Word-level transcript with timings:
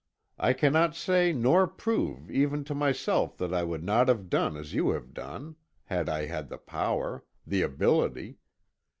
I 0.39 0.53
cannot 0.53 0.95
say, 0.95 1.31
nor 1.31 1.67
prove 1.67 2.31
even 2.31 2.63
to 2.63 2.73
myself 2.73 3.37
that 3.37 3.53
I 3.53 3.63
would 3.63 3.83
not 3.83 4.07
have 4.07 4.31
done 4.31 4.57
as 4.57 4.73
you 4.73 4.89
have 4.93 5.13
done, 5.13 5.57
had 5.83 6.09
I 6.09 6.25
had 6.25 6.49
the 6.49 6.57
power, 6.57 7.23
the 7.45 7.61
ability. 7.61 8.39